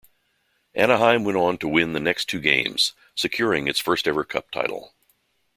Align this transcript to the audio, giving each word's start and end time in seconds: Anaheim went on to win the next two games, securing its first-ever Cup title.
Anaheim 0.73 1.23
went 1.23 1.37
on 1.37 1.59
to 1.59 1.67
win 1.67 1.93
the 1.93 1.99
next 1.99 2.25
two 2.25 2.39
games, 2.39 2.93
securing 3.13 3.67
its 3.67 3.77
first-ever 3.79 4.23
Cup 4.23 4.49
title. 4.49 4.95